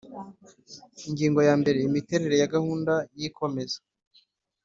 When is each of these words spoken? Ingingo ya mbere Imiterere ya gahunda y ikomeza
Ingingo 1.07 1.39
ya 1.47 1.53
mbere 1.61 1.77
Imiterere 1.81 2.35
ya 2.41 2.51
gahunda 2.55 2.93
y 3.19 3.21
ikomeza 3.29 3.77